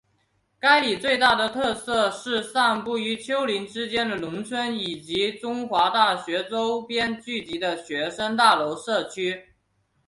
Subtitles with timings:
[0.59, 9.45] 该里最大的特色是散布于丘陵之间的农村以及中华大学周边聚集的学生大楼社区。